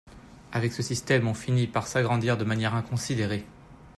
Avec 0.51 0.73
ce 0.73 0.81
système, 0.81 1.27
on 1.27 1.35
finit 1.35 1.67
par 1.67 1.85
s’agrandir 1.85 2.35
de 2.35 2.43
manière 2.43 2.73
inconsidérée. 2.73 3.45